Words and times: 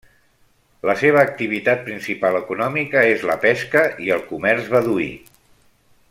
La 0.89 0.93
seva 1.01 1.19
activitat 1.23 1.83
principal 1.89 2.39
econòmica 2.41 3.05
és 3.13 3.27
la 3.31 3.37
pesca 3.47 3.87
i 4.07 4.13
el 4.19 4.27
comerç 4.35 4.71
beduí. 4.77 5.11